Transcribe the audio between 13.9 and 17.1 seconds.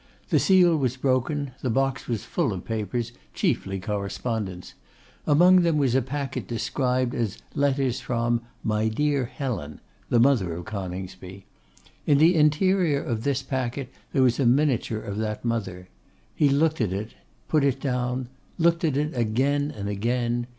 there was a miniature of that mother. He looked at